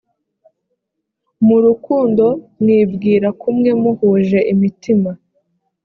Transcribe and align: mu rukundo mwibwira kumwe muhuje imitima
mu 1.45 1.57
rukundo 1.65 2.25
mwibwira 2.59 3.27
kumwe 3.41 3.69
muhuje 3.81 4.39
imitima 4.53 5.11